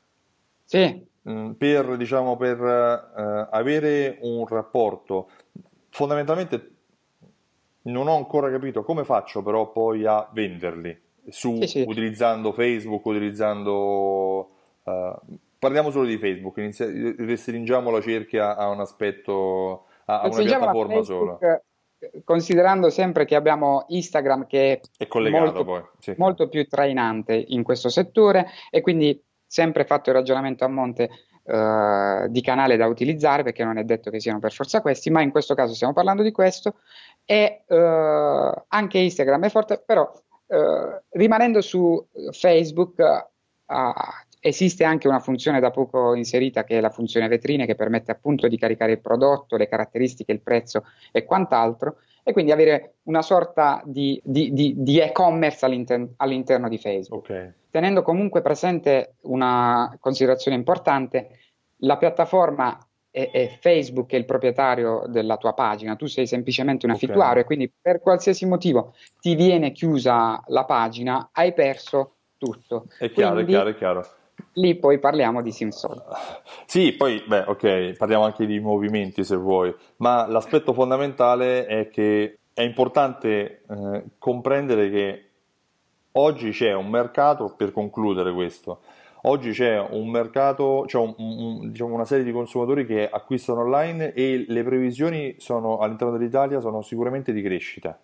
Sì. 0.65 1.07
Mm, 1.29 1.53
per, 1.53 1.97
diciamo, 1.97 2.37
per 2.37 2.61
uh, 2.61 3.49
avere 3.51 4.19
un 4.21 4.47
rapporto. 4.47 5.31
Fondamentalmente 5.91 6.71
non 7.83 8.09
ho 8.09 8.17
ancora 8.17 8.51
capito 8.51 8.83
come 8.83 9.05
faccio 9.05 9.43
però 9.43 9.71
poi 9.71 10.07
a 10.07 10.27
venderli 10.33 10.99
su, 11.29 11.57
sì, 11.61 11.67
sì. 11.67 11.85
utilizzando 11.87 12.53
Facebook, 12.53 13.05
utilizzando 13.05 14.51
uh, 14.83 15.15
Parliamo 15.65 15.91
solo 15.91 16.05
di 16.05 16.19
Facebook, 16.19 16.59
inizia, 16.59 16.85
restringiamo 16.85 17.91
la 17.91 18.03
cerchia 18.03 18.55
a 18.55 18.69
un 18.69 18.81
aspetto, 18.81 19.87
a, 20.05 20.21
a 20.21 20.27
una 20.27 20.43
piattaforma 20.43 21.03
sola. 21.03 21.39
Considerando 22.23 22.91
sempre 22.91 23.25
che 23.25 23.35
abbiamo 23.35 23.87
Instagram 23.89 24.47
che 24.47 24.83
è, 24.99 25.07
collegato 25.07 25.45
molto, 25.45 25.65
poi, 25.65 25.83
sì. 26.01 26.15
molto 26.19 26.49
più 26.51 26.69
trainante 26.69 27.43
in 27.49 27.63
questo 27.63 27.89
settore 27.89 28.49
e 28.69 28.83
quindi 28.83 29.19
sempre 29.47 29.87
fatto 29.87 30.11
il 30.11 30.17
ragionamento 30.17 30.65
a 30.65 30.69
monte 30.69 31.11
Uh, 31.45 32.27
di 32.29 32.41
canale 32.41 32.79
da 32.79 32.87
utilizzare 32.87 33.43
perché 33.43 33.65
non 33.65 33.77
è 33.77 33.85
detto 33.85 34.11
che 34.11 34.19
siano 34.19 34.39
per 34.39 34.51
forza 34.51 34.81
questi, 34.81 35.11
ma 35.11 35.21
in 35.21 35.31
questo 35.31 35.55
caso 35.55 35.75
stiamo 35.75 35.93
parlando 35.93 36.23
di 36.23 36.33
questo 36.33 36.77
e 37.23 37.65
uh, 37.67 38.65
anche 38.69 38.99
Instagram 38.99 39.45
è 39.45 39.51
forte, 39.51 39.83
però 39.85 40.11
uh, 40.11 41.03
rimanendo 41.11 41.61
su 41.61 42.03
Facebook 42.31 42.97
Esiste 44.47 44.85
anche 44.85 45.09
una 45.09 45.21
funzione 45.21 45.59
da 45.59 45.71
poco 45.71 46.13
inserita 46.13 46.65
che 46.65 46.77
è 46.77 46.81
la 46.83 46.91
funzione 46.91 47.29
vetrine 47.29 47.65
che 47.65 47.75
permette 47.75 48.13
appunto 48.13 48.47
di 48.47 48.59
caricare 48.59 48.93
il 48.93 49.01
prodotto, 49.01 49.57
le 49.57 49.67
caratteristiche, 49.67 50.33
il 50.33 50.43
prezzo 50.43 50.85
e 51.13 51.25
quant'altro 51.25 51.97
e 52.23 52.35
quindi 52.35 52.53
avere 52.53 52.97
una 53.05 53.23
sorta 53.23 53.81
di, 53.87 54.21
di, 54.23 54.53
di, 54.53 54.75
di 54.77 55.01
e-commerce 55.01 55.65
all'inter- 55.65 56.11
all'interno 56.17 56.69
di 56.69 56.77
Facebook. 56.77 57.23
Okay. 57.23 57.53
Tenendo 57.71 58.03
comunque 58.03 58.43
presente 58.43 59.15
una 59.23 59.97
considerazione 59.99 60.59
importante, 60.59 61.39
la 61.79 61.97
piattaforma 61.97 62.79
è, 63.11 63.31
è 63.33 63.57
Facebook 63.59 64.11
è 64.13 64.17
il 64.17 64.27
proprietario 64.27 65.05
della 65.07 65.39
tua 65.39 65.55
pagina, 65.55 65.97
tu 65.97 66.05
sei 66.05 66.27
semplicemente 66.27 66.85
un 66.85 66.93
affittuario 66.93 67.41
okay. 67.41 67.43
e 67.43 67.45
quindi 67.47 67.73
per 67.81 68.03
qualsiasi 68.03 68.45
motivo 68.45 68.93
ti 69.23 69.37
viene 69.37 69.73
chiusa 69.73 70.43
la 70.49 70.67
pagina, 70.67 71.31
hai 71.33 71.55
perso 71.55 72.17
tutto. 72.37 72.89
È 72.99 73.11
chiaro, 73.11 73.37
quindi, 73.37 73.53
è 73.53 73.55
chiaro, 73.55 73.71
è 73.71 73.75
chiaro 73.75 74.07
lì 74.55 74.75
poi 74.77 74.99
parliamo 74.99 75.43
di 75.43 75.53
Simson. 75.53 76.03
Sì, 76.67 76.93
poi, 76.93 77.23
beh, 77.27 77.45
ok, 77.47 77.97
parliamo 77.97 78.25
anche 78.25 78.47
di 78.47 78.59
movimenti 78.59 79.25
se 79.25 79.37
vuoi, 79.37 79.75
ma 79.97 80.27
l'aspetto 80.27 80.73
fondamentale 80.73 81.67
è 81.67 81.89
che 81.89 82.39
è 82.53 82.63
importante 82.63 83.63
eh, 83.69 84.05
comprendere 84.19 84.91
che 84.91 85.29
oggi 86.13 86.51
c'è 86.51 86.73
un 86.73 86.89
mercato, 86.89 87.55
per 87.57 87.73
concludere 87.73 88.33
questo, 88.33 88.81
oggi 89.23 89.51
c'è 89.51 89.79
un 89.79 90.09
mercato, 90.09 90.85
c'è 90.87 90.99
un, 90.99 91.15
un, 91.17 91.71
diciamo 91.71 91.95
una 91.95 92.05
serie 92.05 92.25
di 92.25 92.33
consumatori 92.33 92.87
che 92.87 93.09
acquistano 93.09 93.61
online 93.61 94.13
e 94.13 94.45
le 94.47 94.63
previsioni 94.63 95.37
sono, 95.39 95.79
all'interno 95.79 96.17
dell'Italia 96.17 96.61
sono 96.61 96.83
sicuramente 96.83 97.33
di 97.33 97.43
crescita. 97.43 97.99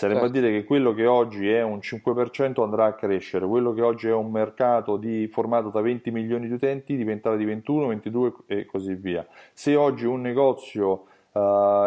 Sarebbe 0.00 0.20
certo. 0.20 0.38
a 0.38 0.40
dire 0.40 0.50
che 0.50 0.64
quello 0.64 0.94
che 0.94 1.04
oggi 1.04 1.50
è 1.50 1.62
un 1.62 1.76
5% 1.76 2.62
andrà 2.62 2.86
a 2.86 2.94
crescere, 2.94 3.46
quello 3.46 3.74
che 3.74 3.82
oggi 3.82 4.08
è 4.08 4.14
un 4.14 4.30
mercato 4.30 4.96
di, 4.96 5.28
formato 5.30 5.68
da 5.68 5.82
20 5.82 6.10
milioni 6.10 6.46
di 6.46 6.54
utenti 6.54 6.96
diventerà 6.96 7.36
di 7.36 7.44
21, 7.44 7.88
22 7.88 8.32
e 8.46 8.64
così 8.64 8.94
via. 8.94 9.26
Se 9.52 9.76
oggi 9.76 10.06
un 10.06 10.22
negozio 10.22 11.04
uh, 11.32 11.40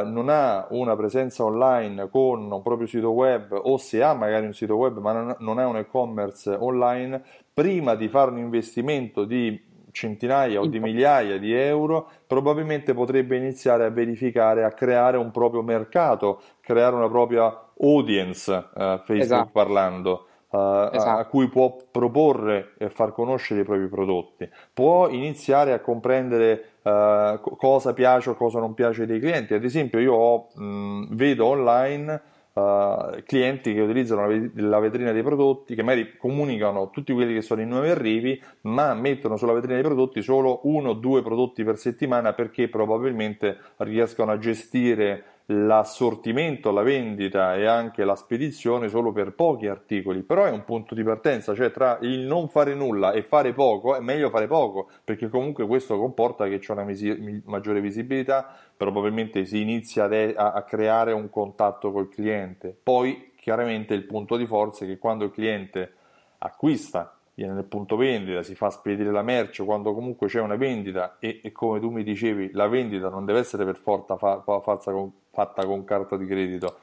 non 0.05 0.27
ha 0.29 0.67
una 0.69 0.95
presenza 0.95 1.43
online 1.43 2.07
con 2.11 2.51
un 2.51 2.61
proprio 2.61 2.85
sito 2.85 3.09
web 3.09 3.51
o 3.51 3.77
se 3.77 4.03
ha 4.03 4.13
magari 4.13 4.45
un 4.45 4.53
sito 4.53 4.75
web 4.75 4.99
ma 4.99 5.35
non 5.39 5.57
ha 5.57 5.65
un 5.65 5.77
e-commerce 5.77 6.55
online, 6.55 7.19
prima 7.51 7.95
di 7.95 8.09
fare 8.09 8.29
un 8.29 8.37
investimento 8.37 9.23
di 9.23 9.59
centinaia 9.89 10.59
o 10.59 10.67
di 10.67 10.79
migliaia 10.79 11.39
di 11.39 11.51
euro, 11.51 12.07
probabilmente 12.27 12.93
potrebbe 12.93 13.37
iniziare 13.37 13.85
a 13.85 13.89
verificare, 13.89 14.65
a 14.65 14.71
creare 14.71 15.17
un 15.17 15.31
proprio 15.31 15.63
mercato, 15.63 16.41
creare 16.61 16.95
una 16.95 17.09
propria 17.09 17.62
audience, 17.79 18.51
uh, 18.51 18.97
Facebook 18.97 19.19
esatto. 19.21 19.49
parlando. 19.51 20.27
Uh, 20.53 20.93
esatto. 20.93 21.19
a 21.19 21.25
cui 21.25 21.47
può 21.47 21.75
proporre 21.89 22.75
e 22.77 22.91
far 22.91 23.11
conoscere 23.11 23.61
i 23.61 23.63
propri 23.63 23.87
prodotti, 23.87 24.47
può 24.71 25.09
iniziare 25.09 25.73
a 25.73 25.79
comprendere 25.79 26.73
uh, 26.83 27.39
cosa 27.57 27.93
piace 27.93 28.29
o 28.29 28.35
cosa 28.35 28.59
non 28.59 28.75
piace 28.75 29.07
dei 29.07 29.19
clienti. 29.19 29.55
Ad 29.55 29.63
esempio, 29.63 29.97
io 29.97 30.13
ho, 30.13 30.47
mh, 30.53 31.15
vedo 31.15 31.47
online 31.47 32.21
uh, 32.53 33.23
clienti 33.25 33.73
che 33.73 33.81
utilizzano 33.81 34.27
la 34.55 34.79
vetrina 34.79 35.11
dei 35.11 35.23
prodotti, 35.23 35.75
che 35.75 35.83
magari 35.83 36.17
comunicano 36.17 36.89
tutti 36.89 37.13
quelli 37.13 37.33
che 37.33 37.41
sono 37.41 37.61
i 37.61 37.65
nuovi 37.65 37.89
arrivi, 37.89 38.41
ma 38.61 38.93
mettono 38.93 39.37
sulla 39.37 39.53
vetrina 39.53 39.75
dei 39.75 39.83
prodotti 39.83 40.21
solo 40.21 40.61
uno 40.63 40.89
o 40.89 40.93
due 40.93 41.21
prodotti 41.21 41.63
per 41.63 41.77
settimana 41.77 42.33
perché 42.33 42.69
probabilmente 42.69 43.57
riescono 43.77 44.31
a 44.31 44.37
gestire 44.37 45.23
l'assortimento, 45.47 46.71
la 46.71 46.83
vendita 46.83 47.55
e 47.55 47.65
anche 47.65 48.05
la 48.05 48.15
spedizione 48.15 48.87
solo 48.87 49.11
per 49.11 49.33
pochi 49.33 49.67
articoli, 49.67 50.21
però 50.21 50.45
è 50.45 50.51
un 50.51 50.63
punto 50.63 50.95
di 50.95 51.03
partenza, 51.03 51.53
cioè 51.53 51.71
tra 51.71 51.97
il 52.01 52.19
non 52.19 52.47
fare 52.47 52.73
nulla 52.73 53.11
e 53.11 53.23
fare 53.23 53.53
poco 53.53 53.95
è 53.95 53.99
meglio 53.99 54.29
fare 54.29 54.47
poco, 54.47 54.89
perché 55.03 55.27
comunque 55.27 55.67
questo 55.67 55.97
comporta 55.97 56.47
che 56.47 56.59
c'è 56.59 56.71
una 56.71 56.83
visi- 56.83 57.41
maggiore 57.45 57.81
visibilità, 57.81 58.55
probabilmente 58.75 59.45
si 59.45 59.61
inizia 59.61 60.05
a, 60.05 60.53
a 60.53 60.63
creare 60.63 61.11
un 61.11 61.29
contatto 61.29 61.91
col 61.91 62.09
cliente. 62.09 62.75
Poi 62.81 63.31
chiaramente 63.35 63.93
il 63.93 64.05
punto 64.05 64.37
di 64.37 64.45
forza 64.45 64.85
è 64.85 64.87
che 64.87 64.97
quando 64.97 65.25
il 65.25 65.31
cliente 65.31 65.93
acquista 66.37 67.17
viene 67.35 67.53
nel 67.53 67.65
punto 67.65 67.95
vendita, 67.95 68.43
si 68.43 68.55
fa 68.55 68.69
spedire 68.69 69.11
la 69.11 69.23
merce 69.23 69.65
quando 69.65 69.93
comunque 69.93 70.27
c'è 70.27 70.39
una 70.39 70.55
vendita 70.55 71.17
e, 71.19 71.41
e 71.43 71.51
come 71.51 71.79
tu 71.79 71.89
mi 71.89 72.03
dicevi 72.03 72.51
la 72.53 72.67
vendita 72.67 73.09
non 73.09 73.25
deve 73.25 73.39
essere 73.39 73.65
per 73.65 73.77
forza 73.77 74.17
fa, 74.17 74.41
fa, 74.43 74.59
con, 74.61 75.11
fatta 75.33 75.65
con 75.65 75.83
carta 75.83 76.15
di 76.15 76.27
credito, 76.27 76.77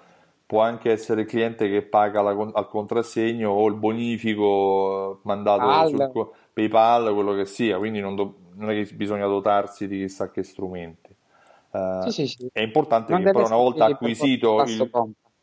può 0.45 0.61
anche 0.61 0.91
essere 0.91 1.21
il 1.23 1.27
cliente 1.29 1.69
che 1.69 1.83
paga 1.83 2.21
la, 2.21 2.31
al 2.31 2.69
contrassegno 2.69 3.51
o 3.51 3.67
il 3.69 3.75
bonifico 3.75 5.21
mandato 5.23 5.67
PayPal. 5.67 6.11
sul 6.13 6.31
PayPal, 6.53 7.15
quello 7.15 7.35
che 7.35 7.45
sia, 7.47 7.79
quindi 7.79 8.01
non, 8.01 8.17
do, 8.17 8.35
non, 8.55 8.71
è 8.71 8.85
che 8.85 8.93
bisogna 8.95 9.27
dotarsi 9.27 9.87
di 9.87 10.01
chissà 10.01 10.33
che 10.33 10.43
strumenti. 10.43 11.15
Uh, 11.71 12.03
sì, 12.11 12.11
sì, 12.11 12.27
sì. 12.27 12.51
È 12.53 12.61
importante 12.61 13.13
non 13.13 13.23
che 13.23 13.31
però 13.31 13.47
una 13.47 13.57
volta 13.57 13.85
acquisito 13.85 14.63
il... 14.63 14.91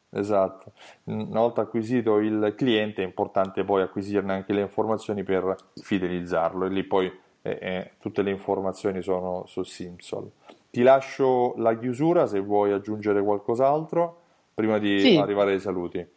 Esatto. 0.10 0.72
Una 1.06 1.40
volta 1.40 1.62
acquisito 1.62 2.18
il 2.18 2.54
cliente 2.58 3.02
è 3.02 3.06
importante 3.06 3.64
poi 3.64 3.84
acquisirne 3.84 4.34
anche 4.34 4.52
le 4.52 4.62
informazioni 4.62 5.24
per 5.24 5.56
fidelizzarlo 5.76 6.66
e 6.66 6.70
lì 6.70 6.84
poi 6.84 7.12
eh, 7.42 7.58
eh, 7.62 7.92
tutte 8.00 8.22
le 8.22 8.32
informazioni 8.32 9.02
sono 9.02 9.44
su 9.48 9.64
Simsol. 9.64 10.30
Ti 10.78 10.84
lascio 10.84 11.56
la 11.58 11.76
chiusura 11.76 12.28
se 12.28 12.40
vuoi 12.40 12.72
aggiungere 12.72 13.24
qualcos'altro 13.24 14.22
prima 14.54 14.78
di 14.78 15.00
sì. 15.00 15.18
arrivare 15.18 15.54
ai 15.54 15.60
saluti. 15.60 16.08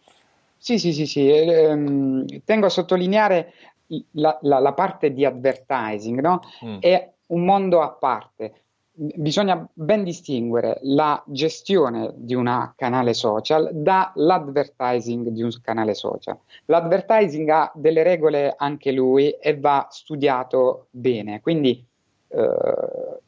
Sì, 0.59 0.79
sì, 0.79 0.93
sì, 0.93 1.07
sì. 1.07 1.31
Ehm, 1.31 2.26
tengo 2.45 2.67
a 2.67 2.69
sottolineare 2.69 3.55
la, 4.11 4.38
la, 4.43 4.59
la 4.59 4.73
parte 4.75 5.14
di 5.14 5.25
advertising, 5.25 6.21
no? 6.21 6.40
Mm. 6.62 6.76
È 6.81 7.11
un 7.29 7.45
mondo 7.47 7.81
a 7.81 7.88
parte 7.88 8.52
bisogna 8.93 9.67
ben 9.73 10.05
distinguere 10.05 10.79
la 10.83 11.23
gestione 11.26 12.12
di 12.17 12.35
un 12.35 12.73
canale 12.76 13.14
social 13.14 13.71
dall'advertising 13.73 15.29
di 15.29 15.43
un 15.43 15.50
canale 15.62 15.95
social. 15.95 16.37
L'advertising 16.67 17.49
ha 17.49 17.73
delle 17.75 18.02
regole 18.02 18.52
anche 18.55 18.93
lui 18.93 19.31
e 19.31 19.57
va 19.59 19.87
studiato 19.90 20.88
bene, 20.90 21.40
quindi 21.40 21.83
eh, 22.29 23.21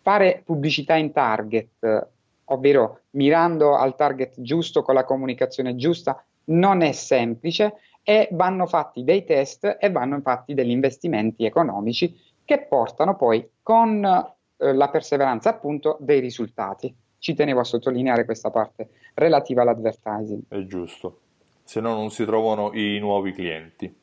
fare 0.00 0.42
pubblicità 0.44 0.94
in 0.94 1.12
target, 1.12 2.08
ovvero 2.46 3.00
mirando 3.10 3.76
al 3.76 3.94
target 3.94 4.40
giusto 4.40 4.82
con 4.82 4.94
la 4.94 5.04
comunicazione 5.04 5.76
giusta, 5.76 6.24
non 6.44 6.80
è 6.82 6.92
semplice 6.92 7.74
e 8.02 8.28
vanno 8.32 8.66
fatti 8.66 9.04
dei 9.04 9.24
test 9.24 9.76
e 9.78 9.90
vanno 9.90 10.20
fatti 10.20 10.54
degli 10.54 10.70
investimenti 10.70 11.44
economici 11.44 12.18
che 12.44 12.66
portano 12.66 13.16
poi 13.16 13.46
con 13.62 14.02
eh, 14.02 14.72
la 14.72 14.88
perseveranza 14.88 15.50
appunto 15.50 15.98
dei 16.00 16.20
risultati. 16.20 16.94
Ci 17.18 17.34
tenevo 17.34 17.60
a 17.60 17.64
sottolineare 17.64 18.24
questa 18.24 18.50
parte 18.50 18.88
relativa 19.14 19.62
all'advertising. 19.62 20.44
È 20.48 20.64
giusto, 20.64 21.20
se 21.64 21.80
no 21.80 21.94
non 21.94 22.10
si 22.10 22.24
trovano 22.24 22.72
i 22.72 22.98
nuovi 22.98 23.32
clienti. 23.32 23.94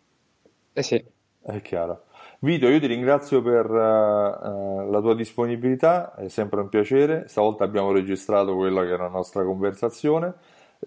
Eh 0.73 0.83
sì. 0.83 1.03
È 1.41 1.61
chiaro. 1.61 2.03
Vito, 2.45 2.67
io 2.67 2.79
ti 2.79 2.85
ringrazio 2.85 3.41
per 3.41 3.67
uh, 3.67 4.87
la 4.91 4.99
tua 5.01 5.15
disponibilità, 5.15 6.13
è 6.13 6.27
sempre 6.27 6.59
un 6.61 6.69
piacere. 6.69 7.27
Stavolta 7.27 7.63
abbiamo 7.63 7.91
registrato 7.91 8.55
quella 8.55 8.83
che 8.83 8.89
era 8.89 9.05
la 9.05 9.09
nostra 9.09 9.43
conversazione. 9.43 10.35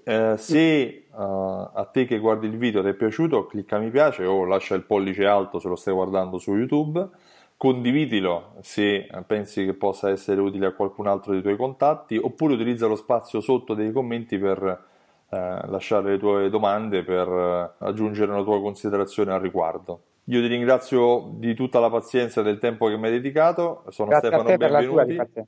Uh, 0.05 0.37
se 0.37 1.07
uh, 1.11 1.17
a 1.17 1.89
te 1.91 2.05
che 2.05 2.21
guardi 2.21 2.47
il 2.47 2.57
video 2.57 2.81
ti 2.81 2.91
è 2.91 2.95
piaciuto, 2.95 3.47
clicca 3.47 3.79
mi 3.81 3.91
piace 3.91 4.25
o 4.25 4.45
lascia 4.45 4.77
il 4.77 4.85
pollice 4.85 5.27
alto 5.27 5.59
se 5.59 5.67
lo 5.67 5.75
stai 5.75 5.95
guardando 5.95 6.39
su 6.39 6.55
YouTube 6.55 7.09
condividilo 7.57 8.55
se 8.61 9.09
pensi 9.27 9.65
che 9.65 9.75
possa 9.75 10.11
essere 10.11 10.41
utile 10.41 10.67
a 10.67 10.73
qualcun 10.75 11.09
altro 11.09 11.33
dei 11.33 11.43
tuoi 11.43 11.57
contatti 11.57 12.17
oppure 12.17 12.55
utilizza 12.55 12.87
lo 12.87 12.95
spazio 12.95 13.41
sotto 13.41 13.75
dei 13.75 13.91
commenti 13.91 14.39
per 14.39 14.85
lasciare 15.31 16.13
le 16.13 16.19
tue 16.19 16.51
domande 16.51 17.03
per 17.03 17.75
aggiungere 17.79 18.31
una 18.31 18.45
tua 18.45 18.61
considerazione 18.61 19.33
al 19.33 19.41
riguardo. 19.41 20.03
Io 20.31 20.43
ti 20.43 20.47
ringrazio 20.47 21.31
di 21.37 21.55
tutta 21.55 21.81
la 21.81 21.89
pazienza 21.89 22.43
e 22.43 22.45
del 22.45 22.59
tempo 22.59 22.87
che 22.87 22.99
mi 22.99 23.07
hai 23.07 23.13
dedicato. 23.13 23.85
Sono 23.89 24.11
Grazie 24.11 24.29
Stefano 24.29 24.57
Benvenuti. 24.57 25.43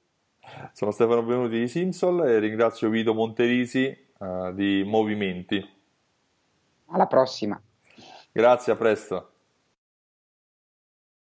Sono 0.73 0.91
Stefano 0.91 1.23
Benvenuti 1.23 1.59
di 1.59 1.69
Simsol 1.69 2.27
e 2.27 2.39
ringrazio 2.39 2.89
Vito 2.89 3.13
Monterisi 3.13 3.87
eh, 3.87 4.53
di 4.55 4.83
Movimenti. 4.87 5.63
Alla 6.87 7.07
prossima. 7.07 7.61
Grazie, 8.33 8.73
a 8.73 8.77
presto. 8.77 9.30